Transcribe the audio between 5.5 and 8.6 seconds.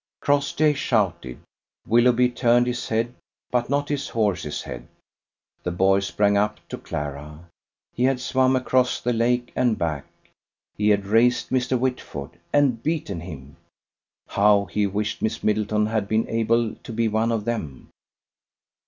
The boy sprang up to Clara. He had swum